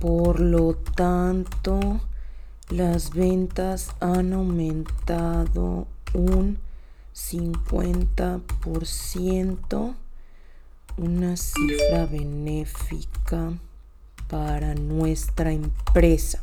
[0.00, 2.00] Por lo tanto,
[2.70, 6.58] las ventas han aumentado un
[7.14, 9.94] 50%,
[10.96, 13.52] una cifra benéfica
[14.28, 16.42] para nuestra empresa.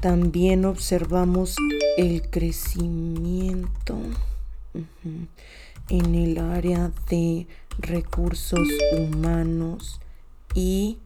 [0.00, 1.56] También observamos
[1.96, 3.98] el crecimiento
[5.88, 7.48] en el área de
[7.78, 10.00] recursos humanos
[10.54, 10.98] y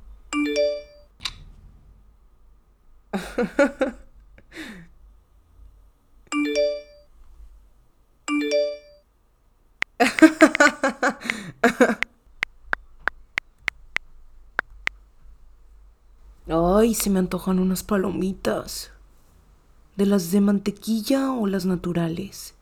[16.46, 18.90] Ay, se me antojan unas palomitas.
[19.96, 22.54] ¿De las de mantequilla o las naturales?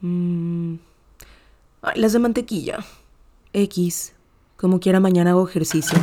[0.00, 0.76] Mm.
[1.82, 2.78] Ay, las de mantequilla.
[3.52, 4.14] X.
[4.56, 5.98] Como quiera, mañana hago ejercicio.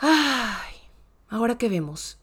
[0.00, 0.76] Ay,
[1.28, 2.18] ahora qué vemos.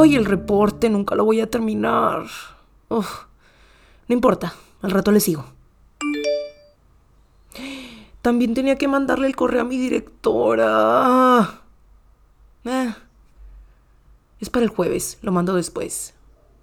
[0.00, 2.24] Ay, el reporte, nunca lo voy a terminar.
[2.88, 3.04] no
[4.08, 5.44] importa, al rato le sigo.
[8.22, 11.60] También tenía que mandarle el correo a mi directora.
[12.64, 12.94] Eh,
[14.40, 16.14] es para el jueves, lo mando después.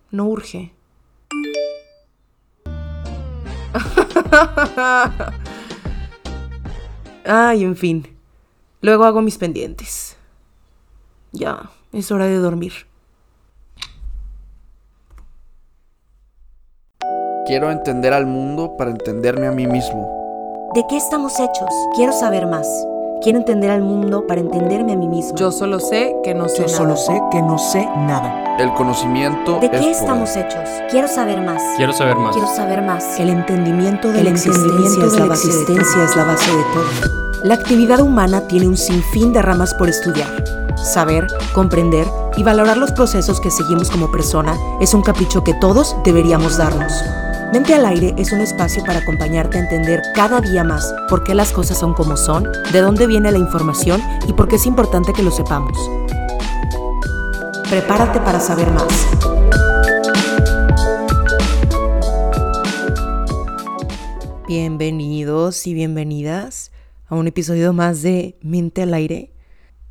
[0.10, 0.74] No urge.
[7.24, 8.08] Ay, en fin.
[8.82, 10.18] Luego hago mis pendientes.
[11.34, 12.88] Ya, es hora de dormir.
[17.48, 20.70] Quiero entender al mundo para entenderme a mí mismo.
[20.76, 21.70] ¿De qué estamos hechos?
[21.96, 22.68] Quiero saber más.
[23.22, 25.36] Quiero entender al mundo para entenderme a mí mismo.
[25.38, 26.78] Yo solo sé que no sé Yo nada.
[26.78, 28.58] solo sé que no sé nada.
[28.60, 29.92] El conocimiento ¿De es qué poder.
[29.92, 30.70] estamos hechos?
[30.92, 31.62] Quiero saber más.
[31.78, 32.34] Quiero saber más.
[32.36, 33.20] Quiero saber más.
[33.20, 36.52] El entendimiento de El la entendimiento existencia es de la la existencia es la base
[36.52, 37.44] de todo.
[37.44, 40.28] La actividad humana tiene un sinfín de ramas por estudiar.
[40.76, 42.06] Saber, comprender
[42.36, 46.92] y valorar los procesos que seguimos como persona es un capricho que todos deberíamos darnos.
[47.54, 51.34] Mente al aire es un espacio para acompañarte a entender cada día más por qué
[51.34, 55.14] las cosas son como son, de dónde viene la información y por qué es importante
[55.14, 55.78] que lo sepamos.
[57.70, 59.08] Prepárate para saber más.
[64.46, 66.72] Bienvenidos y bienvenidas
[67.08, 69.32] a un episodio más de Mente al aire.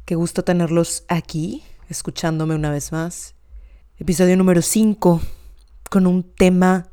[0.04, 3.34] Qué gusto tenerlos aquí, escuchándome una vez más.
[3.98, 5.22] Episodio número 5,
[5.88, 6.90] con un tema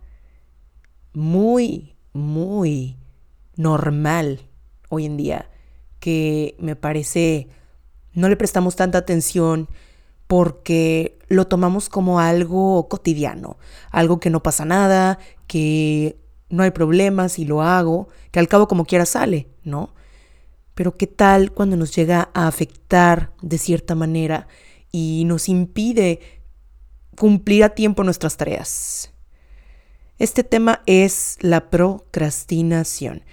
[1.14, 2.98] muy, muy
[3.56, 4.42] normal
[4.90, 5.50] hoy en día,
[6.00, 7.48] que me parece
[8.14, 9.68] no le prestamos tanta atención
[10.28, 13.58] porque lo tomamos como algo cotidiano,
[13.92, 16.18] algo que no pasa nada, que
[16.50, 19.94] no hay problemas y lo hago, que al cabo como quiera sale, ¿no?
[20.76, 24.48] Pero ¿qué tal cuando nos llega a afectar de cierta manera
[24.92, 26.20] y nos impide
[27.16, 29.13] cumplir a tiempo nuestras tareas?
[30.20, 33.24] Este tema es la procrastinación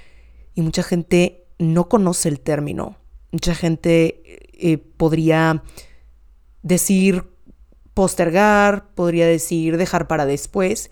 [0.55, 2.97] y mucha gente no conoce el término.
[3.33, 4.23] Mucha gente
[4.59, 5.63] eh, podría
[6.63, 7.31] decir
[7.95, 10.91] postergar, podría decir dejar para después,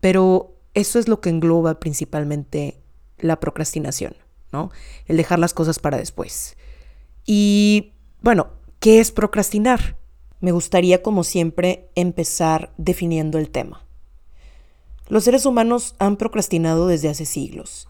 [0.00, 2.80] pero eso es lo que engloba principalmente
[3.18, 4.14] la procrastinación,
[4.52, 4.70] ¿no?
[5.06, 6.56] El dejar las cosas para después.
[7.24, 8.48] Y bueno,
[8.78, 9.96] ¿qué es procrastinar?
[10.40, 13.84] Me gustaría, como siempre, empezar definiendo el tema.
[15.10, 17.88] Los seres humanos han procrastinado desde hace siglos.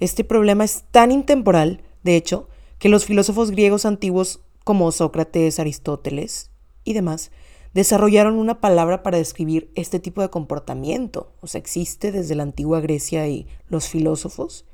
[0.00, 6.50] Este problema es tan intemporal, de hecho, que los filósofos griegos antiguos como Sócrates, Aristóteles
[6.84, 7.30] y demás
[7.72, 11.32] desarrollaron una palabra para describir este tipo de comportamiento.
[11.40, 14.66] O sea, existe desde la antigua Grecia y los filósofos.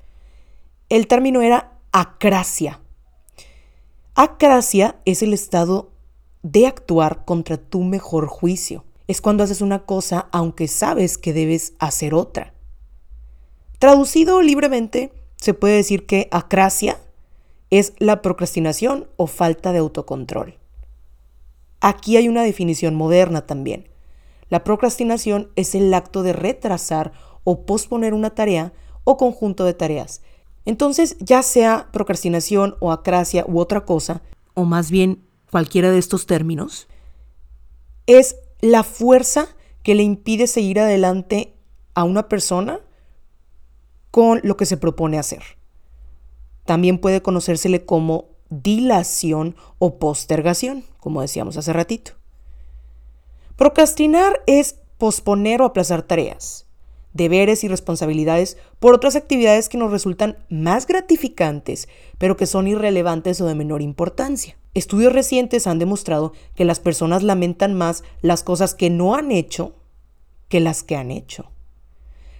[0.88, 2.80] El término era acracia.
[4.16, 5.92] Acracia es el estado
[6.42, 8.84] de actuar contra tu mejor juicio.
[9.12, 12.54] Es cuando haces una cosa aunque sabes que debes hacer otra.
[13.78, 16.98] Traducido libremente, se puede decir que acracia
[17.68, 20.58] es la procrastinación o falta de autocontrol.
[21.82, 23.86] Aquí hay una definición moderna también.
[24.48, 27.12] La procrastinación es el acto de retrasar
[27.44, 28.72] o posponer una tarea
[29.04, 30.22] o conjunto de tareas.
[30.64, 34.22] Entonces, ya sea procrastinación o acracia u otra cosa,
[34.54, 36.88] o más bien cualquiera de estos términos,
[38.06, 39.48] es la fuerza
[39.82, 41.54] que le impide seguir adelante
[41.94, 42.80] a una persona
[44.10, 45.42] con lo que se propone hacer.
[46.64, 52.12] También puede conocérsele como dilación o postergación, como decíamos hace ratito.
[53.56, 56.66] Procrastinar es posponer o aplazar tareas,
[57.12, 61.88] deberes y responsabilidades por otras actividades que nos resultan más gratificantes,
[62.18, 64.56] pero que son irrelevantes o de menor importancia.
[64.74, 69.74] Estudios recientes han demostrado que las personas lamentan más las cosas que no han hecho
[70.48, 71.50] que las que han hecho.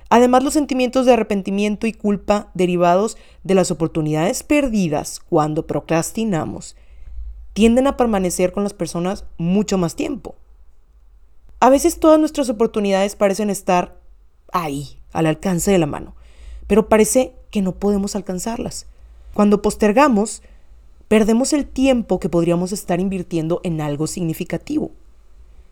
[0.08, 6.76] Además, los sentimientos de arrepentimiento y culpa derivados de las oportunidades perdidas cuando procrastinamos
[7.54, 10.34] tienden a permanecer con las personas mucho más tiempo.
[11.60, 14.00] A veces todas nuestras oportunidades parecen estar
[14.52, 16.14] ahí, al alcance de la mano,
[16.66, 18.86] pero parece que no podemos alcanzarlas.
[19.32, 20.42] Cuando postergamos,
[21.12, 24.92] perdemos el tiempo que podríamos estar invirtiendo en algo significativo.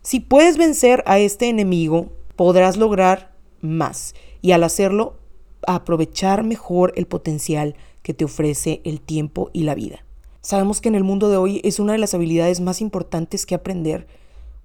[0.02, 5.19] Si puedes vencer a este enemigo, podrás lograr más y al hacerlo,
[5.66, 10.04] aprovechar mejor el potencial que te ofrece el tiempo y la vida.
[10.42, 13.54] Sabemos que en el mundo de hoy es una de las habilidades más importantes que
[13.54, 14.08] aprender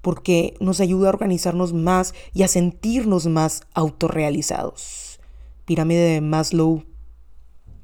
[0.02, 5.22] porque nos ayuda a organizarnos más y a sentirnos más autorrealizados.
[5.64, 6.84] Pirámide de Maslow,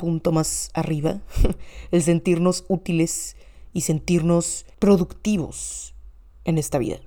[0.02, 1.22] punto más arriba,
[1.92, 3.36] el sentirnos útiles
[3.72, 5.94] y sentirnos productivos
[6.44, 6.98] en esta vida.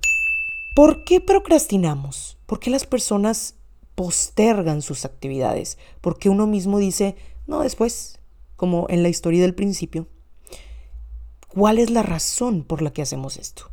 [0.77, 2.37] ¿Por qué procrastinamos?
[2.45, 3.55] ¿Por qué las personas
[3.95, 5.77] postergan sus actividades?
[5.99, 8.19] ¿Por qué uno mismo dice, no, después,
[8.55, 10.07] como en la historia del principio?
[11.49, 13.69] ¿Cuál es la razón por la que hacemos esto?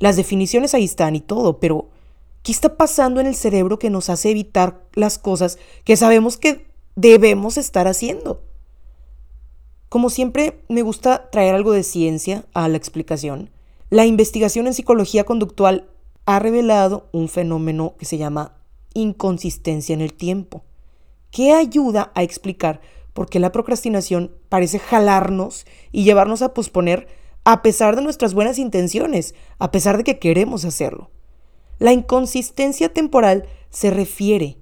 [0.00, 1.88] Las definiciones ahí están y todo, pero
[2.42, 6.73] ¿qué está pasando en el cerebro que nos hace evitar las cosas que sabemos que
[6.96, 8.42] debemos estar haciendo?
[9.88, 13.50] Como siempre, me gusta traer algo de ciencia a la explicación.
[13.90, 15.88] La investigación en psicología conductual
[16.26, 18.56] ha revelado un fenómeno que se llama
[18.94, 20.64] inconsistencia en el tiempo,
[21.30, 22.80] que ayuda a explicar
[23.12, 27.06] por qué la procrastinación parece jalarnos y llevarnos a posponer
[27.44, 31.10] a pesar de nuestras buenas intenciones, a pesar de que queremos hacerlo.
[31.78, 34.56] La inconsistencia temporal se refiere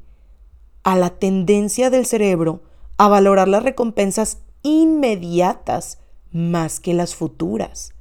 [0.83, 2.63] a la tendencia del cerebro
[2.97, 5.99] a valorar las recompensas inmediatas
[6.31, 7.93] más que las futuras.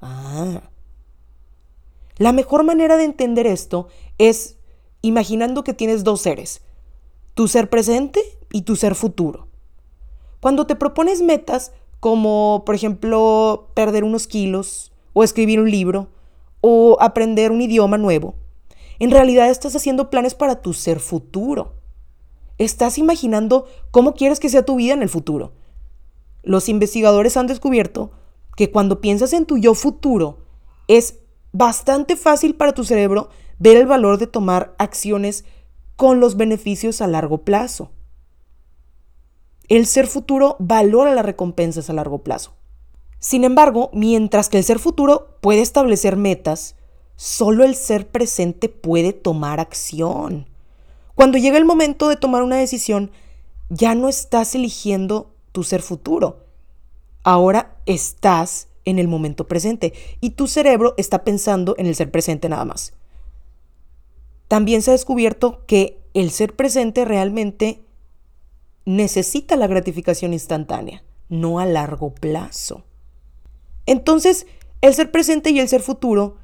[0.00, 0.62] Ah.
[2.16, 4.56] La mejor manera de entender esto es
[5.02, 6.62] imaginando que tienes dos seres,
[7.34, 8.20] tu ser presente
[8.52, 9.48] y tu ser futuro.
[10.40, 16.08] Cuando te propones metas, como por ejemplo perder unos kilos o escribir un libro
[16.60, 18.34] o aprender un idioma nuevo.
[18.98, 21.79] En realidad estás haciendo planes para tu ser futuro.
[22.60, 25.54] Estás imaginando cómo quieres que sea tu vida en el futuro.
[26.42, 28.10] Los investigadores han descubierto
[28.54, 30.44] que cuando piensas en tu yo futuro,
[30.86, 31.20] es
[31.52, 35.46] bastante fácil para tu cerebro ver el valor de tomar acciones
[35.96, 37.92] con los beneficios a largo plazo.
[39.70, 42.52] El ser futuro valora las recompensas a largo plazo.
[43.20, 46.76] Sin embargo, mientras que el ser futuro puede establecer metas,
[47.16, 50.49] solo el ser presente puede tomar acción.
[51.20, 53.10] Cuando llega el momento de tomar una decisión,
[53.68, 56.46] ya no estás eligiendo tu ser futuro.
[57.24, 62.48] Ahora estás en el momento presente y tu cerebro está pensando en el ser presente
[62.48, 62.94] nada más.
[64.48, 67.84] También se ha descubierto que el ser presente realmente
[68.86, 72.82] necesita la gratificación instantánea, no a largo plazo.
[73.84, 74.46] Entonces,
[74.80, 76.38] el ser presente y el ser futuro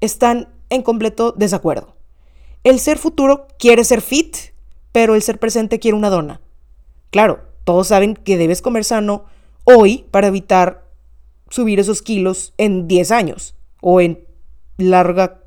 [0.00, 1.93] están en completo desacuerdo.
[2.64, 4.36] El ser futuro quiere ser fit,
[4.90, 6.40] pero el ser presente quiere una dona.
[7.10, 9.24] Claro, todos saben que debes comer sano
[9.64, 10.90] hoy para evitar
[11.48, 14.26] subir esos kilos en 10 años o en
[14.78, 15.42] larga,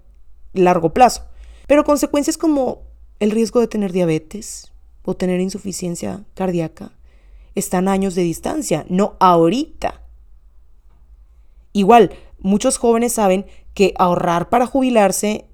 [0.54, 1.24] largo plazo.
[1.68, 2.84] Pero consecuencias como
[3.20, 4.72] el riesgo de tener diabetes,
[5.08, 6.92] o tener insuficiencia cardíaca
[7.56, 10.02] están a años de distancia, no ahorita.
[11.72, 15.46] Igual, muchos jóvenes saben que ahorrar para jubilarse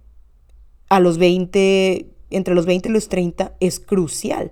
[0.95, 4.51] a los 20, entre los 20 y los 30 es crucial,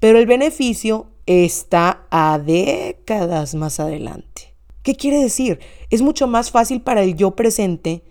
[0.00, 4.54] pero el beneficio está a décadas más adelante.
[4.82, 5.60] ¿Qué quiere decir?
[5.90, 8.02] Es mucho más fácil para el yo presente,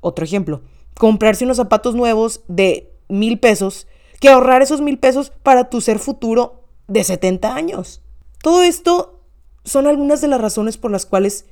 [0.00, 0.62] otro ejemplo,
[0.98, 3.86] comprarse unos zapatos nuevos de mil pesos
[4.20, 8.02] que ahorrar esos mil pesos para tu ser futuro de 70 años.
[8.42, 9.20] Todo esto
[9.64, 11.46] son algunas de las razones por las cuales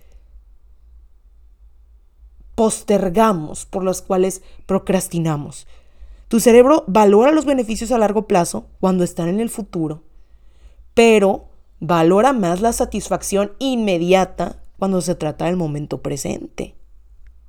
[2.58, 5.68] postergamos, por las cuales procrastinamos.
[6.26, 10.02] Tu cerebro valora los beneficios a largo plazo cuando están en el futuro,
[10.92, 16.74] pero valora más la satisfacción inmediata cuando se trata del momento presente.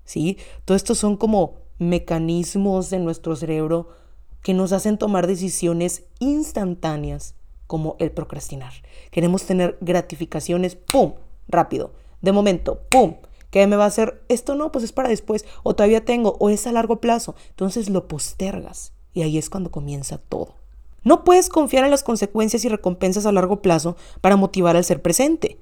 [0.04, 0.38] ¿sí?
[0.64, 3.90] Todo esto son como mecanismos de nuestro cerebro
[4.44, 7.34] que nos hacen tomar decisiones instantáneas
[7.66, 8.74] como el procrastinar.
[9.10, 11.14] Queremos tener gratificaciones, ¡pum!,
[11.48, 13.16] rápido, de momento, ¡pum!
[13.52, 14.22] ¿Qué me va a hacer?
[14.30, 17.36] Esto no, pues es para después, o todavía tengo, o es a largo plazo.
[17.50, 20.56] Entonces lo postergas y ahí es cuando comienza todo.
[21.04, 25.02] No puedes confiar en las consecuencias y recompensas a largo plazo para motivar al ser
[25.02, 25.58] presente.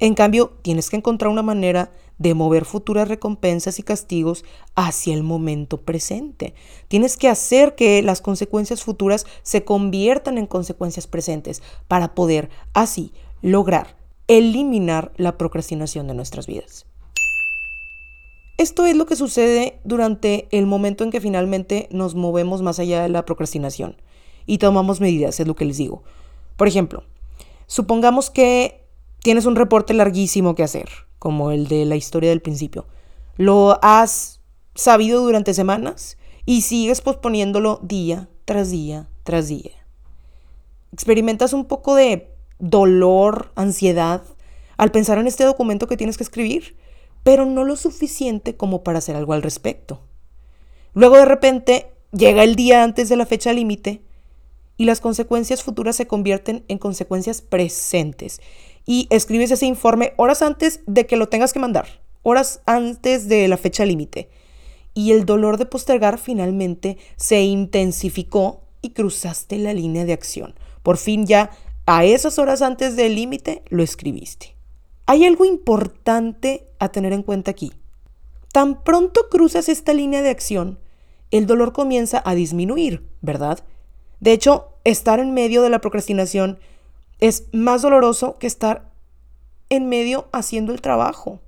[0.00, 4.44] En cambio, tienes que encontrar una manera de mover futuras recompensas y castigos
[4.76, 6.54] hacia el momento presente.
[6.86, 13.12] Tienes que hacer que las consecuencias futuras se conviertan en consecuencias presentes para poder así
[13.42, 13.96] lograr
[14.28, 16.86] eliminar la procrastinación de nuestras vidas.
[18.58, 23.02] Esto es lo que sucede durante el momento en que finalmente nos movemos más allá
[23.02, 23.96] de la procrastinación
[24.46, 26.02] y tomamos medidas, es lo que les digo.
[26.56, 27.04] Por ejemplo,
[27.68, 28.84] supongamos que
[29.20, 30.88] tienes un reporte larguísimo que hacer,
[31.20, 32.86] como el de la historia del principio.
[33.36, 34.40] Lo has
[34.74, 39.70] sabido durante semanas y sigues posponiéndolo día tras día tras día.
[40.92, 44.22] Experimentas un poco de dolor, ansiedad
[44.78, 46.76] al pensar en este documento que tienes que escribir
[47.22, 50.00] pero no lo suficiente como para hacer algo al respecto.
[50.94, 54.02] Luego de repente llega el día antes de la fecha límite
[54.76, 58.40] y las consecuencias futuras se convierten en consecuencias presentes.
[58.86, 63.46] Y escribes ese informe horas antes de que lo tengas que mandar, horas antes de
[63.48, 64.30] la fecha límite.
[64.94, 70.54] Y el dolor de postergar finalmente se intensificó y cruzaste la línea de acción.
[70.82, 71.50] Por fin ya
[71.86, 74.57] a esas horas antes del límite lo escribiste.
[75.10, 77.72] Hay algo importante a tener en cuenta aquí.
[78.52, 80.78] Tan pronto cruzas esta línea de acción,
[81.30, 83.64] el dolor comienza a disminuir, ¿verdad?
[84.20, 86.58] De hecho, estar en medio de la procrastinación
[87.20, 88.90] es más doloroso que estar
[89.70, 91.40] en medio haciendo el trabajo.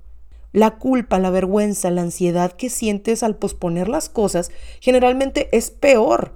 [0.53, 4.49] La culpa, la vergüenza, la ansiedad que sientes al posponer las cosas
[4.79, 6.33] generalmente es peor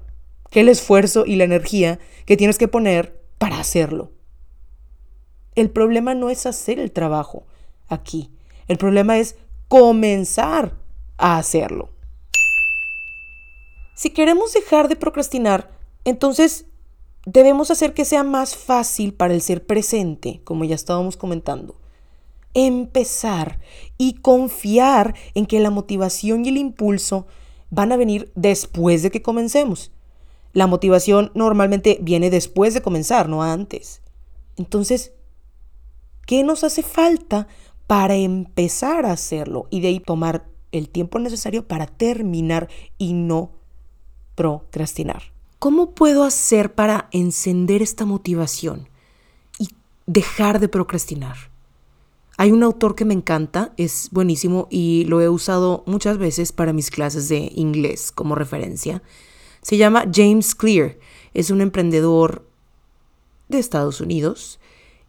[0.51, 4.11] que el esfuerzo y la energía que tienes que poner para hacerlo.
[5.55, 7.43] El problema no es hacer el trabajo
[7.87, 8.29] aquí.
[8.67, 9.35] El problema es
[9.67, 10.75] comenzar
[11.17, 11.89] a hacerlo.
[13.95, 15.71] Si queremos dejar de procrastinar,
[16.03, 16.65] entonces
[17.25, 21.79] debemos hacer que sea más fácil para el ser presente, como ya estábamos comentando.
[22.53, 23.59] Empezar
[23.97, 27.27] y confiar en que la motivación y el impulso
[27.69, 29.91] van a venir después de que comencemos.
[30.53, 34.01] La motivación normalmente viene después de comenzar, no antes.
[34.57, 35.13] Entonces,
[36.25, 37.47] ¿Qué nos hace falta
[37.87, 39.67] para empezar a hacerlo?
[39.69, 43.51] Y de ahí tomar el tiempo necesario para terminar y no
[44.35, 45.23] procrastinar.
[45.59, 48.89] ¿Cómo puedo hacer para encender esta motivación
[49.57, 49.69] y
[50.05, 51.37] dejar de procrastinar?
[52.37, 56.73] Hay un autor que me encanta, es buenísimo y lo he usado muchas veces para
[56.73, 59.01] mis clases de inglés como referencia.
[59.61, 60.97] Se llama James Clear,
[61.33, 62.45] es un emprendedor
[63.47, 64.59] de Estados Unidos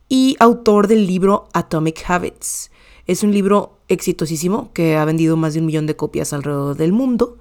[0.08, 2.70] y autor del libro Atomic Habits.
[3.06, 6.92] Es un libro exitosísimo que ha vendido más de un millón de copias alrededor del
[6.92, 7.38] mundo.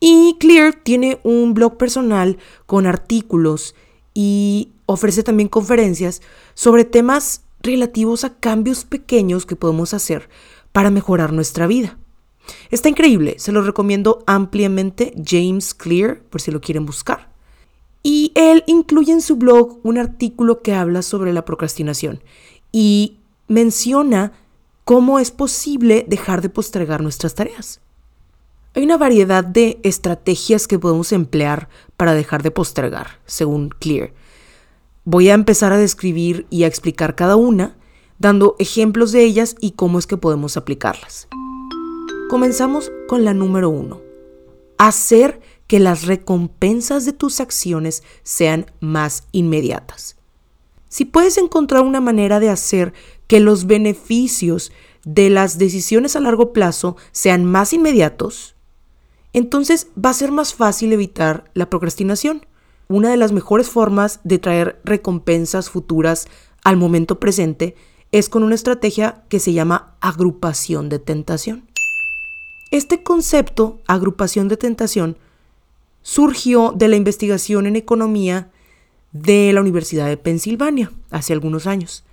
[0.00, 3.74] Y Clear tiene un blog personal con artículos
[4.14, 6.22] y ofrece también conferencias
[6.54, 10.28] sobre temas relativos a cambios pequeños que podemos hacer
[10.72, 11.98] para mejorar nuestra vida.
[12.70, 17.29] Está increíble, se lo recomiendo ampliamente, James Clear, por si lo quieren buscar.
[18.02, 22.22] Y él incluye en su blog un artículo que habla sobre la procrastinación
[22.72, 24.32] y menciona
[24.84, 27.80] cómo es posible dejar de postergar nuestras tareas.
[28.74, 34.12] Hay una variedad de estrategias que podemos emplear para dejar de postergar, según Clear.
[35.04, 37.76] Voy a empezar a describir y a explicar cada una,
[38.18, 41.26] dando ejemplos de ellas y cómo es que podemos aplicarlas.
[42.28, 44.00] Comenzamos con la número uno.
[44.78, 50.16] Hacer que las recompensas de tus acciones sean más inmediatas.
[50.88, 52.92] Si puedes encontrar una manera de hacer
[53.28, 54.72] que los beneficios
[55.04, 58.56] de las decisiones a largo plazo sean más inmediatos,
[59.32, 62.46] entonces va a ser más fácil evitar la procrastinación.
[62.88, 66.26] Una de las mejores formas de traer recompensas futuras
[66.64, 67.76] al momento presente
[68.10, 71.70] es con una estrategia que se llama agrupación de tentación.
[72.72, 75.16] Este concepto, agrupación de tentación,
[76.02, 78.50] surgió de la investigación en economía
[79.12, 82.04] de la Universidad de Pensilvania hace algunos años.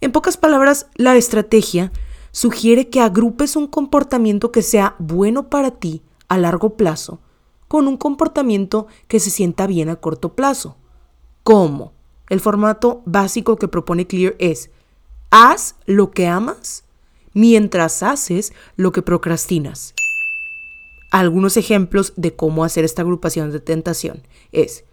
[0.00, 1.92] En pocas palabras, la estrategia
[2.30, 7.20] sugiere que agrupes un comportamiento que sea bueno para ti a largo plazo
[7.68, 10.76] con un comportamiento que se sienta bien a corto plazo.
[11.42, 11.92] ¿Cómo?
[12.28, 14.70] El formato básico que propone Clear es,
[15.30, 16.84] haz lo que amas
[17.32, 19.94] mientras haces lo que procrastinas.
[21.16, 24.84] Algunos ejemplos de cómo hacer esta agrupación de tentación es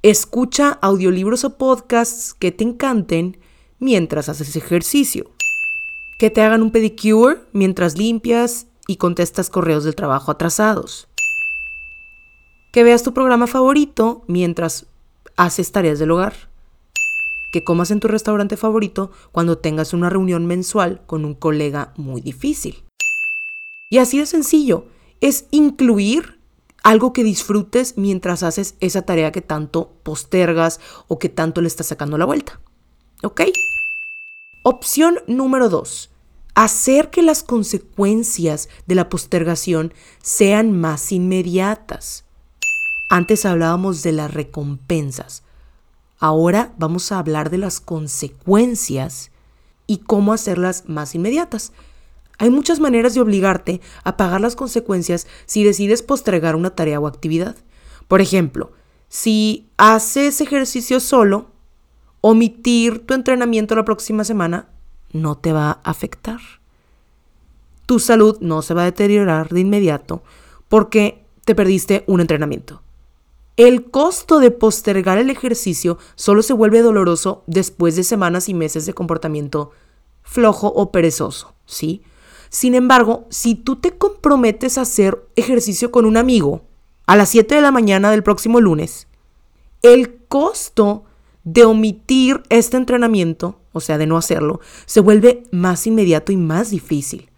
[0.00, 3.36] escucha audiolibros o podcasts que te encanten
[3.78, 5.30] mientras haces ejercicio.
[6.18, 11.08] Que te hagan un pedicure mientras limpias y contestas correos del trabajo atrasados.
[12.72, 14.86] Que veas tu programa favorito mientras
[15.36, 16.32] haces tareas del hogar.
[17.52, 22.22] Que comas en tu restaurante favorito cuando tengas una reunión mensual con un colega muy
[22.22, 22.82] difícil.
[23.90, 24.86] Y así de sencillo,
[25.20, 26.40] es incluir
[26.82, 31.86] algo que disfrutes mientras haces esa tarea que tanto postergas o que tanto le estás
[31.86, 32.60] sacando la vuelta.
[33.22, 33.42] ¿Ok?
[34.62, 36.10] Opción número dos.
[36.54, 39.92] Hacer que las consecuencias de la postergación
[40.22, 42.24] sean más inmediatas.
[43.08, 45.42] Antes hablábamos de las recompensas.
[46.18, 49.30] Ahora vamos a hablar de las consecuencias
[49.86, 51.72] y cómo hacerlas más inmediatas.
[52.38, 57.06] Hay muchas maneras de obligarte a pagar las consecuencias si decides postergar una tarea o
[57.06, 57.56] actividad.
[58.08, 58.72] Por ejemplo,
[59.08, 61.46] si haces ejercicio solo,
[62.20, 64.68] omitir tu entrenamiento la próxima semana
[65.12, 66.40] no te va a afectar.
[67.86, 70.22] Tu salud no se va a deteriorar de inmediato
[70.68, 72.82] porque te perdiste un entrenamiento.
[73.56, 78.84] El costo de postergar el ejercicio solo se vuelve doloroso después de semanas y meses
[78.84, 79.70] de comportamiento
[80.22, 82.02] flojo o perezoso, ¿sí?
[82.54, 86.62] Sin embargo, si tú te comprometes a hacer ejercicio con un amigo
[87.04, 89.08] a las 7 de la mañana del próximo lunes,
[89.82, 91.02] el costo
[91.42, 96.70] de omitir este entrenamiento, o sea, de no hacerlo, se vuelve más inmediato y más
[96.70, 97.28] difícil.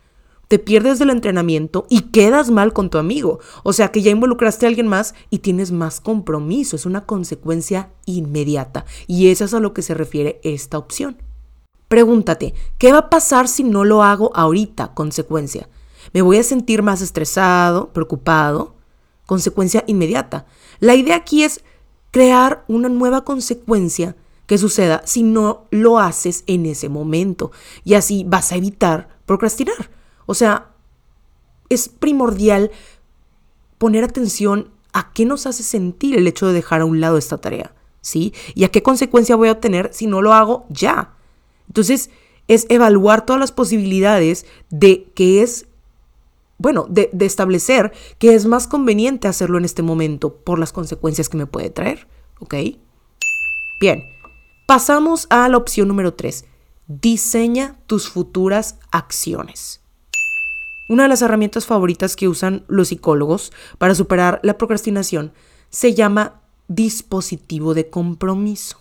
[0.49, 3.41] Te pierdes del entrenamiento y quedas mal con tu amigo.
[3.63, 6.77] O sea que ya involucraste a alguien más y tienes más compromiso.
[6.77, 8.85] Es una consecuencia inmediata.
[9.07, 11.17] Y eso es a lo que se refiere esta opción.
[11.89, 14.95] Pregúntate, ¿qué va a pasar si no lo hago ahorita?
[14.95, 15.69] Consecuencia.
[16.13, 18.75] ¿Me voy a sentir más estresado, preocupado?
[19.25, 20.47] Consecuencia inmediata.
[20.81, 21.61] La idea aquí es
[22.11, 27.51] crear una nueva consecuencia que suceda si no lo haces en ese momento.
[27.85, 29.91] Y así vas a evitar procrastinar.
[30.27, 30.71] O sea,
[31.69, 32.71] es primordial
[33.79, 37.39] poner atención a qué nos hace sentir el hecho de dejar a un lado esta
[37.39, 37.75] tarea.
[38.01, 38.33] ¿Sí?
[38.55, 41.16] ¿Y a qué consecuencia voy a obtener si no lo hago ya?
[41.69, 42.11] Entonces,
[42.49, 45.67] es evaluar todas las posibilidades de que es,
[46.59, 51.37] bueno, de, establecer que es más conveniente hacerlo en este momento por las consecuencias que
[51.37, 52.07] me puede traer.
[52.39, 52.55] ¿Ok?
[53.81, 54.05] Bien,
[54.67, 56.45] pasamos a la opción número 3.
[56.87, 59.81] Diseña tus futuras acciones.
[60.89, 65.33] Una de las herramientas favoritas que usan los psicólogos para superar la procrastinación
[65.69, 68.81] se llama dispositivo de compromiso.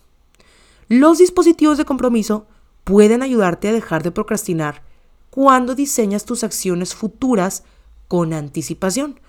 [0.87, 2.45] Los dispositivos de compromiso
[2.85, 4.83] pueden ayudarte a dejar de procrastinar
[5.29, 7.63] cuando diseñas tus acciones futuras
[8.07, 9.19] con anticipación.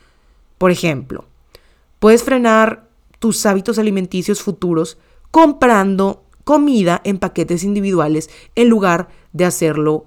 [0.58, 1.24] Por ejemplo,
[1.98, 2.86] puedes frenar
[3.18, 4.98] tus hábitos alimenticios futuros
[5.32, 10.06] comprando comida en paquetes individuales en lugar de hacerlo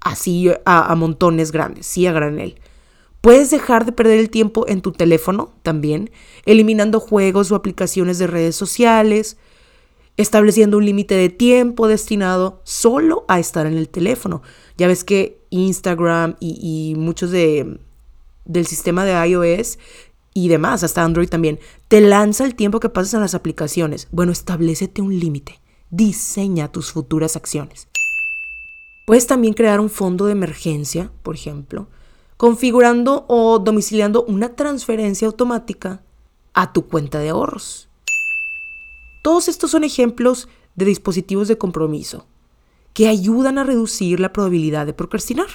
[0.00, 2.60] así a, montones grandes, sí a granel.
[3.20, 6.10] Puedes dejar de perder el tiempo en tu teléfono también,
[6.46, 9.36] eliminando juegos o aplicaciones de redes sociales,
[10.18, 14.42] estableciendo un límite de tiempo destinado solo a estar en el teléfono.
[14.76, 17.78] Ya ves que Instagram y, muchos de,
[18.44, 19.78] del sistema de iOS
[20.34, 24.08] y demás, hasta Android también, te lanza el tiempo que pasas en las aplicaciones.
[24.10, 25.60] Bueno, establecete un límite.
[25.90, 27.88] Diseña tus futuras acciones.
[29.06, 31.88] Puedes también crear un fondo de emergencia, por ejemplo,
[32.36, 36.02] configurando o domiciliando una transferencia automática
[36.54, 37.87] a tu cuenta de ahorros.
[39.28, 42.24] Todos estos son ejemplos de dispositivos de compromiso
[42.94, 45.48] que ayudan a reducir la probabilidad de procrastinar.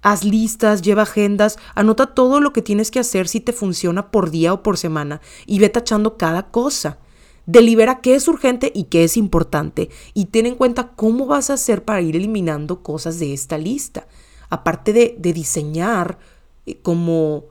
[0.00, 4.30] Haz listas, lleva agendas, anota todo lo que tienes que hacer si te funciona por
[4.30, 7.00] día o por semana y ve tachando cada cosa.
[7.46, 11.54] Delibera qué es urgente y qué es importante y ten en cuenta cómo vas a
[11.54, 14.06] hacer para ir eliminando cosas de esta lista.
[14.50, 16.20] Aparte de, de diseñar
[16.64, 17.46] eh, como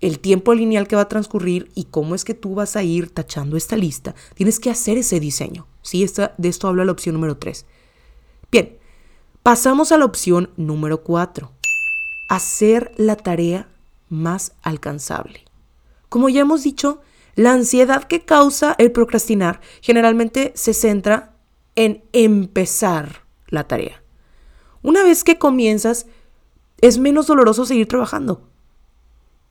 [0.00, 3.10] el tiempo lineal que va a transcurrir y cómo es que tú vas a ir
[3.10, 5.66] tachando esta lista, tienes que hacer ese diseño.
[5.82, 6.06] ¿sí?
[6.36, 7.64] De esto habla la opción número 3.
[8.50, 8.78] Bien,
[9.42, 11.50] pasamos a la opción número 4.
[12.28, 13.68] Hacer la tarea
[14.08, 15.44] más alcanzable.
[16.08, 17.00] Como ya hemos dicho,
[17.34, 21.36] la ansiedad que causa el procrastinar generalmente se centra
[21.74, 24.02] en empezar la tarea.
[24.82, 26.06] Una vez que comienzas,
[26.80, 28.48] es menos doloroso seguir trabajando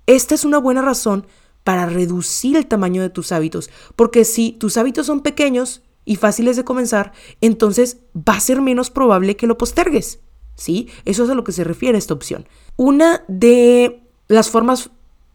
[0.07, 1.27] esta es una buena razón
[1.63, 6.55] para reducir el tamaño de tus hábitos, porque si tus hábitos son pequeños y fáciles
[6.55, 10.19] de comenzar, entonces va a ser menos probable que lo postergues.
[10.57, 10.87] ¿Sí?
[11.03, 12.47] Eso es a lo que se refiere esta opción.
[12.77, 14.89] Una de las formas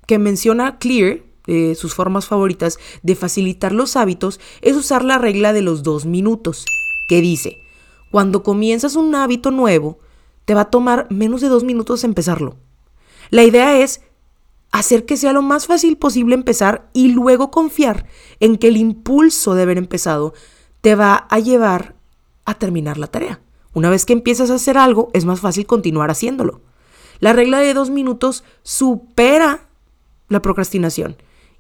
[0.07, 1.21] que menciona Clear,
[1.75, 6.65] sus formas favoritas de facilitar los hábitos, es usar la regla de los dos minutos,
[7.09, 7.59] que dice,
[8.11, 9.99] cuando comienzas un hábito nuevo,
[10.45, 12.57] te va a tomar menos de dos minutos empezarlo.
[13.31, 14.01] La idea es
[14.71, 18.07] hacer que sea lo más fácil posible empezar y luego confiar
[18.39, 20.35] en que el impulso de haber empezado
[20.81, 21.95] te va a llevar
[22.45, 23.41] a terminar la tarea.
[23.73, 26.61] Una vez que empiezas a hacer algo, es más fácil continuar haciéndolo.
[27.19, 29.69] La regla de dos minutos supera
[30.29, 31.17] la procrastinación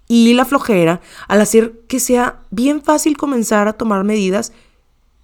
[0.08, 4.52] y la flojera al hacer que sea bien fácil comenzar a tomar medidas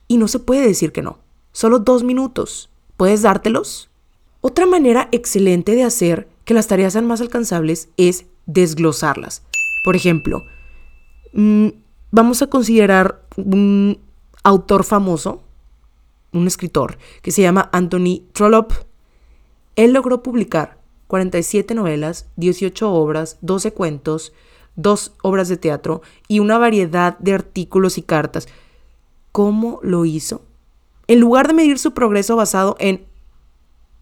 [0.09, 1.19] y no se puede decir que no.
[1.53, 2.69] Solo dos minutos.
[2.97, 3.91] ¿Puedes dártelos?
[4.41, 9.43] Otra manera excelente de hacer que las tareas sean más alcanzables es desglosarlas.
[9.85, 10.45] Por ejemplo,
[11.35, 11.69] mm,
[12.13, 13.99] vamos a considerar un
[14.45, 15.43] autor famoso,
[16.33, 18.77] un escritor, que se llama Anthony Trollope.
[19.75, 20.79] Él logró publicar
[21.09, 24.33] 47 novelas, 18 obras, 12 cuentos,
[24.77, 28.47] dos obras de teatro y una variedad de artículos y cartas.
[29.33, 30.43] ¿Cómo lo hizo?
[31.09, 33.05] En lugar de medir su progreso basado en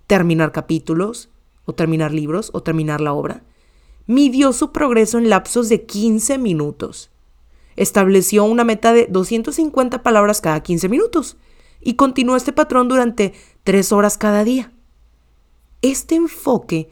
[0.06, 1.30] terminar capítulos,
[1.64, 3.44] o terminar libros, o terminar la obra,
[4.06, 7.10] midió su progreso en lapsos de 15 minutos.
[7.76, 11.36] Estableció una meta de 250 palabras cada 15 minutos
[11.80, 14.72] y continuó este patrón durante 3 horas cada día.
[15.82, 16.88] Este enfoque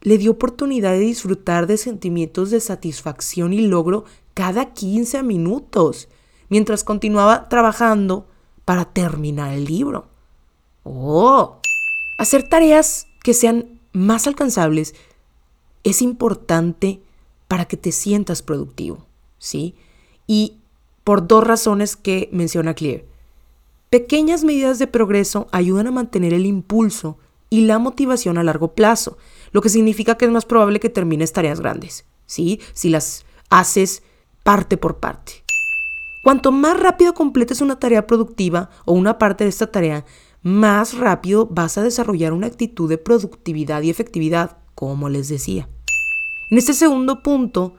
[0.00, 6.08] le dio oportunidad de disfrutar de sentimientos de satisfacción y logro cada 15 minutos,
[6.48, 8.28] mientras continuaba trabajando
[8.64, 10.08] para terminar el libro.
[10.84, 11.60] ¡Oh!
[12.18, 14.94] Hacer tareas que sean más alcanzables
[15.84, 17.02] es importante
[17.46, 19.04] para que te sientas productivo,
[19.36, 19.74] ¿sí?
[20.26, 20.56] Y
[21.04, 23.04] por dos razones que menciona Clear.
[23.90, 27.18] Pequeñas medidas de progreso ayudan a mantener el impulso
[27.50, 29.18] y la motivación a largo plazo,
[29.52, 32.62] lo que significa que es más probable que termines tareas grandes, ¿sí?
[32.72, 34.02] Si las haces
[34.42, 35.44] parte por parte.
[36.24, 40.06] Cuanto más rápido completes una tarea productiva o una parte de esta tarea,
[40.48, 45.68] más rápido vas a desarrollar una actitud de productividad y efectividad, como les decía.
[46.50, 47.74] En este segundo punto,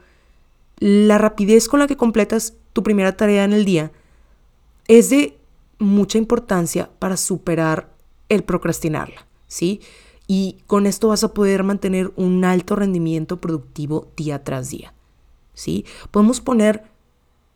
[0.78, 3.90] la rapidez con la que completas tu primera tarea en el día
[4.86, 5.36] es de
[5.78, 7.92] mucha importancia para superar
[8.28, 9.80] el procrastinarla, ¿sí?
[10.28, 14.94] Y con esto vas a poder mantener un alto rendimiento productivo día tras día,
[15.54, 15.84] ¿sí?
[16.12, 16.84] Podemos poner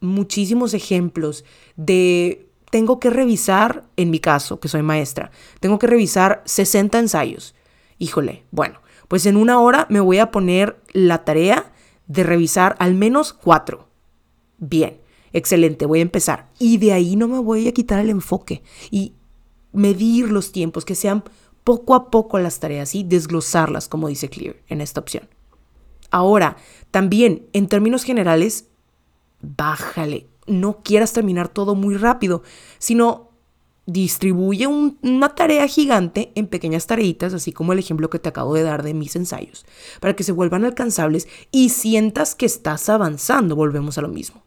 [0.00, 1.44] muchísimos ejemplos
[1.76, 2.43] de
[2.74, 7.54] tengo que revisar, en mi caso, que soy maestra, tengo que revisar 60 ensayos.
[7.98, 11.72] Híjole, bueno, pues en una hora me voy a poner la tarea
[12.08, 13.86] de revisar al menos cuatro.
[14.58, 15.00] Bien,
[15.32, 16.50] excelente, voy a empezar.
[16.58, 19.12] Y de ahí no me voy a quitar el enfoque y
[19.70, 21.22] medir los tiempos, que sean
[21.62, 25.28] poco a poco las tareas y desglosarlas, como dice Clear en esta opción.
[26.10, 26.56] Ahora,
[26.90, 28.66] también en términos generales,
[29.40, 32.42] bájale no quieras terminar todo muy rápido,
[32.78, 33.30] sino
[33.86, 38.62] distribuye una tarea gigante en pequeñas tareitas, así como el ejemplo que te acabo de
[38.62, 39.66] dar de mis ensayos,
[40.00, 43.56] para que se vuelvan alcanzables y sientas que estás avanzando.
[43.56, 44.42] Volvemos a lo mismo.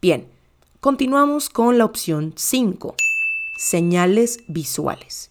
[0.00, 0.28] Bien,
[0.80, 2.94] continuamos con la opción 5,
[3.58, 5.30] señales visuales.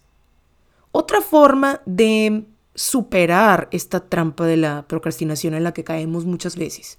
[0.92, 6.98] Otra forma de superar esta trampa de la procrastinación en la que caemos muchas veces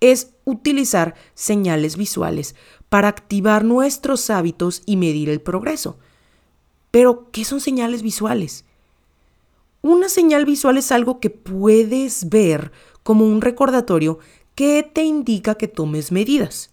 [0.00, 2.54] es utilizar señales visuales
[2.88, 5.98] para activar nuestros hábitos y medir el progreso.
[6.90, 8.64] Pero, ¿qué son señales visuales?
[9.82, 14.18] Una señal visual es algo que puedes ver como un recordatorio
[14.54, 16.70] que te indica que tomes medidas.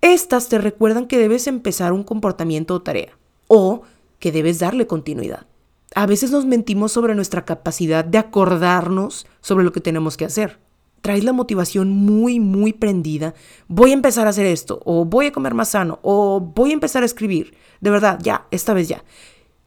[0.00, 3.82] Estas te recuerdan que debes empezar un comportamiento o tarea, o
[4.18, 5.46] que debes darle continuidad.
[5.94, 10.58] A veces nos mentimos sobre nuestra capacidad de acordarnos sobre lo que tenemos que hacer
[11.00, 13.34] traes la motivación muy, muy prendida,
[13.68, 16.74] voy a empezar a hacer esto, o voy a comer más sano, o voy a
[16.74, 17.54] empezar a escribir.
[17.80, 19.04] De verdad, ya, esta vez ya.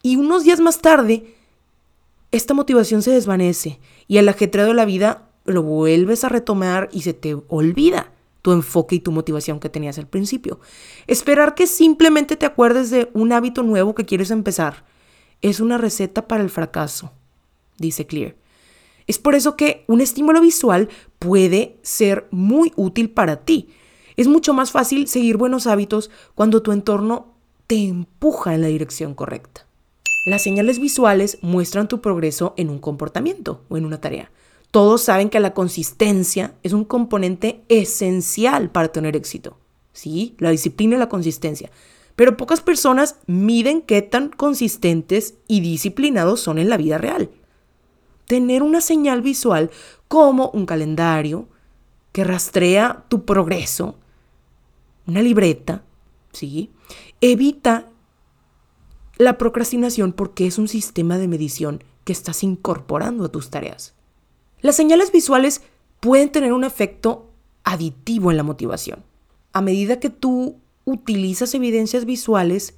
[0.02, 1.34] Y unos días más tarde,
[2.30, 7.02] esta motivación se desvanece y el ajetreo de la vida lo vuelves a retomar y
[7.02, 10.60] se te olvida tu enfoque y tu motivación que tenías al principio.
[11.06, 14.84] Esperar que simplemente te acuerdes de un hábito nuevo que quieres empezar
[15.42, 17.12] es una receta para el fracaso,
[17.78, 18.36] dice Clear.
[19.06, 20.88] Es por eso que un estímulo visual
[21.18, 23.68] puede ser muy útil para ti.
[24.16, 27.34] Es mucho más fácil seguir buenos hábitos cuando tu entorno
[27.66, 29.66] te empuja en la dirección correcta.
[30.26, 34.30] Las señales visuales muestran tu progreso en un comportamiento o en una tarea.
[34.70, 39.58] Todos saben que la consistencia es un componente esencial para tener éxito.
[39.92, 40.34] ¿Sí?
[40.38, 41.70] La disciplina y la consistencia.
[42.16, 47.28] pero pocas personas miden qué tan consistentes y disciplinados son en la vida real.
[48.26, 49.70] Tener una señal visual
[50.08, 51.48] como un calendario
[52.12, 53.96] que rastrea tu progreso,
[55.06, 55.82] una libreta,
[56.32, 56.70] ¿sí?
[57.20, 57.88] Evita
[59.16, 63.94] la procrastinación porque es un sistema de medición que estás incorporando a tus tareas.
[64.60, 65.62] Las señales visuales
[66.00, 67.30] pueden tener un efecto
[67.64, 69.04] aditivo en la motivación.
[69.52, 72.74] A medida que tú utilizas evidencias visuales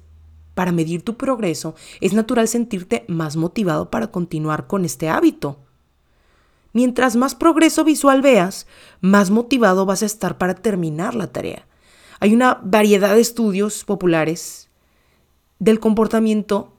[0.57, 5.59] para medir tu progreso, es natural sentirte más motivado para continuar con este hábito.
[6.73, 8.65] Mientras más progreso visual veas,
[8.99, 11.67] más motivado vas a estar para terminar la tarea.
[12.19, 14.71] Hay una variedad de estudios populares
[15.59, 16.73] del comportamiento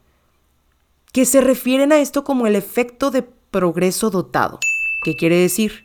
[1.13, 4.59] que se refieren a esto como el efecto de progreso dotado.
[5.05, 5.85] ¿Qué quiere decir?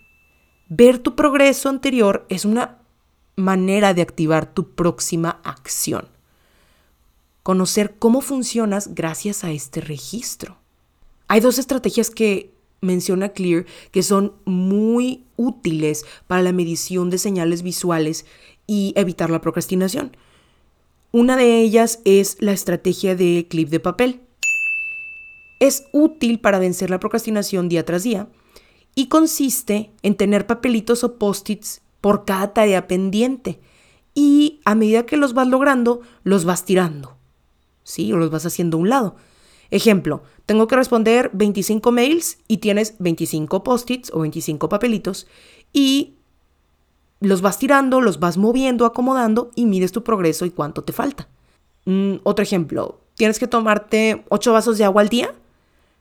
[0.68, 2.80] Ver tu progreso anterior es una
[3.36, 6.13] manera de activar tu próxima acción.
[7.44, 10.58] Conocer cómo funcionas gracias a este registro.
[11.28, 17.62] Hay dos estrategias que menciona Clear que son muy útiles para la medición de señales
[17.62, 18.26] visuales
[18.66, 20.16] y evitar la procrastinación.
[21.12, 24.22] Una de ellas es la estrategia de clip de papel.
[25.60, 28.30] Es útil para vencer la procrastinación día tras día
[28.96, 33.60] y consiste en tener papelitos o post-its por cada tarea pendiente
[34.14, 37.18] y a medida que los vas logrando, los vas tirando.
[37.84, 38.12] ¿Sí?
[38.14, 39.16] O los vas haciendo a un lado.
[39.72, 45.28] Ejemplo, tengo que responder 25 mails y tienes 25 post-its o 25 papelitos
[45.72, 46.16] y
[47.20, 51.28] los vas tirando, los vas moviendo, acomodando y mides tu progreso y cuánto te falta.
[51.86, 55.34] Mm, otro ejemplo, tienes que tomarte 8 vasos de agua al día.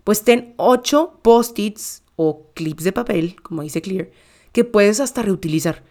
[0.05, 4.11] Pues ten 8 post-its o clips de papel, como dice Clear,
[4.53, 5.85] que puedes hasta reutilizar.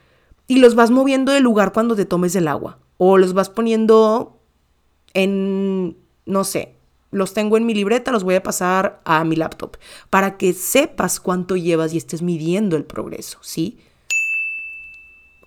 [0.47, 2.79] Y los vas moviendo de lugar cuando te tomes el agua.
[2.97, 4.40] O los vas poniendo
[5.13, 6.75] en, no sé,
[7.11, 9.77] los tengo en mi libreta, los voy a pasar a mi laptop.
[10.09, 13.77] Para que sepas cuánto llevas y estés midiendo el progreso, ¿sí?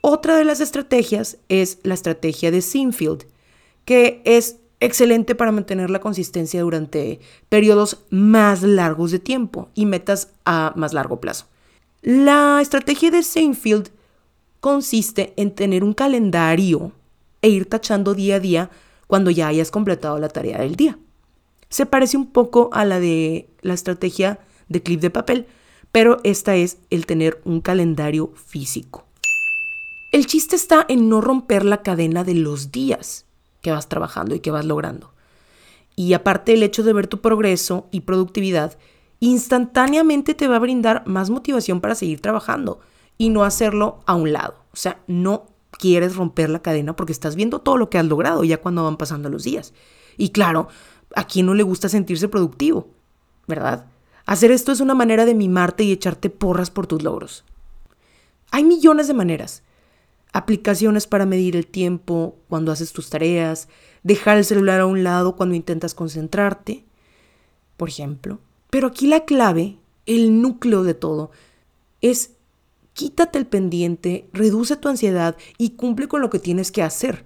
[0.03, 3.25] Otra de las estrategias es la estrategia de Sinfield,
[3.87, 10.29] que es excelente para mantener la consistencia durante periodos más largos de tiempo y metas
[10.45, 11.47] a más largo plazo.
[12.03, 13.89] La estrategia de Sinfield
[14.61, 16.93] consiste en tener un calendario
[17.41, 18.71] e ir tachando día a día
[19.07, 20.99] cuando ya hayas completado la tarea del día.
[21.69, 25.47] Se parece un poco a la de la estrategia de clip de papel,
[25.93, 29.05] pero esta es el tener un calendario físico.
[30.13, 33.27] El chiste está en no romper la cadena de los días
[33.63, 35.13] que vas trabajando y que vas logrando.
[35.97, 38.77] Y aparte el hecho de ver tu progreso y productividad,
[39.21, 42.81] instantáneamente te va a brindar más motivación para seguir trabajando
[43.19, 44.57] y no hacerlo a un lado.
[44.73, 45.47] O sea, no
[45.79, 48.97] quieres romper la cadena porque estás viendo todo lo que has logrado ya cuando van
[48.97, 49.73] pasando los días.
[50.17, 50.69] Y claro,
[51.15, 52.89] a quién no le gusta sentirse productivo,
[53.47, 53.87] ¿verdad?
[54.27, 57.45] Hacer esto es una manera de mimarte y echarte porras por tus logros.
[58.51, 59.63] Hay millones de maneras
[60.35, 63.69] aplicaciones para medir el tiempo cuando haces tus tareas,
[64.03, 66.85] dejar el celular a un lado cuando intentas concentrarte,
[67.77, 68.41] por ejemplo.
[68.69, 71.31] Pero aquí la clave, el núcleo de todo,
[72.01, 72.33] es
[72.95, 77.25] quítate el pendiente, reduce tu ansiedad y cumple con lo que tienes que hacer.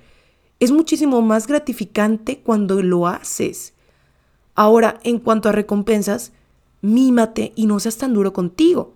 [0.59, 3.75] Es muchísimo más gratificante cuando lo haces.
[4.57, 6.33] Ahora, en cuanto a recompensas,
[6.83, 8.95] mímate y no seas tan duro contigo.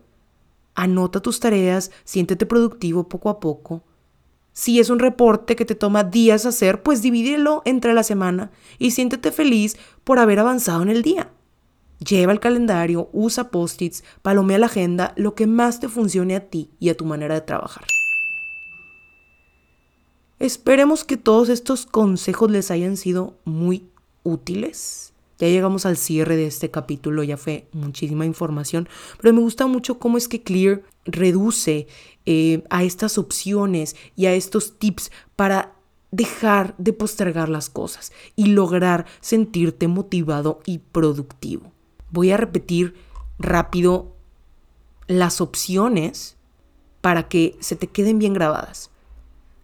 [0.74, 3.84] Anota tus tareas, siéntete productivo poco a poco
[4.52, 8.90] si es un reporte que te toma días hacer, pues divídelo entre la semana y
[8.90, 11.30] siéntete feliz por haber avanzado en el día.
[12.08, 16.70] Lleva el calendario, usa post-its, palomea la agenda, lo que más te funcione a ti
[16.80, 17.84] y a tu manera de trabajar.
[20.38, 23.86] Esperemos que todos estos consejos les hayan sido muy
[24.24, 25.12] útiles.
[25.38, 28.88] Ya llegamos al cierre de este capítulo, ya fue muchísima información,
[29.20, 31.86] pero me gusta mucho cómo es que Clear reduce
[32.26, 35.74] eh, a estas opciones y a estos tips para
[36.10, 41.71] dejar de postergar las cosas y lograr sentirte motivado y productivo.
[42.12, 42.94] Voy a repetir
[43.38, 44.14] rápido
[45.08, 46.36] las opciones
[47.00, 48.90] para que se te queden bien grabadas.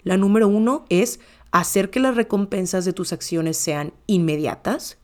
[0.03, 1.21] La número uno es
[1.53, 4.99] hacer que las recompensas de tus acciones sean inmediatas.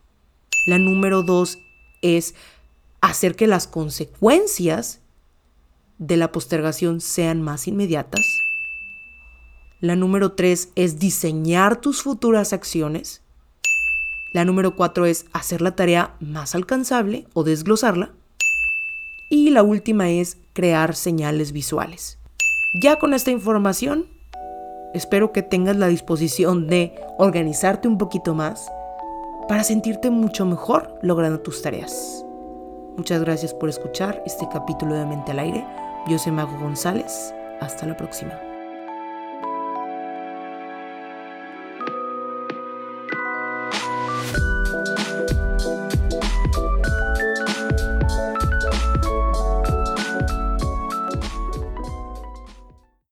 [0.66, 1.58] La número dos
[2.02, 2.34] es
[3.00, 5.00] hacer que las consecuencias
[5.98, 8.24] de la postergación sean más inmediatas.
[9.80, 13.23] La número tres es diseñar tus futuras acciones.
[14.34, 18.10] La número cuatro es hacer la tarea más alcanzable o desglosarla.
[19.30, 22.18] Y la última es crear señales visuales.
[22.82, 24.06] Ya con esta información,
[24.92, 28.68] espero que tengas la disposición de organizarte un poquito más
[29.48, 32.24] para sentirte mucho mejor logrando tus tareas.
[32.96, 35.64] Muchas gracias por escuchar este capítulo de Mente al Aire.
[36.08, 37.32] Yo soy Mago González.
[37.60, 38.53] Hasta la próxima.